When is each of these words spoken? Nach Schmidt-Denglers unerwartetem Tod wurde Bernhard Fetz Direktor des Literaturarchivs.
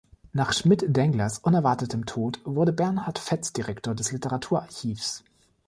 Nach 0.33 0.51
Schmidt-Denglers 0.51 1.37
unerwartetem 1.37 2.07
Tod 2.07 2.39
wurde 2.43 2.73
Bernhard 2.73 3.19
Fetz 3.19 3.53
Direktor 3.53 3.93
des 3.93 4.11
Literaturarchivs. 4.11 5.23